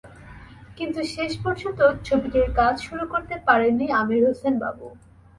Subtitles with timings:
[0.77, 4.85] কিন্তু শেষ পর্যন্ত ছবিটির কাজ শুরু করতে পারেননি আমির হোসেন বাবু।